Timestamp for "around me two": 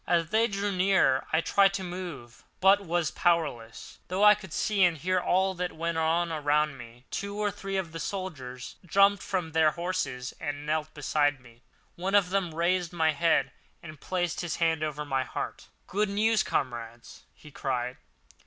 6.31-7.37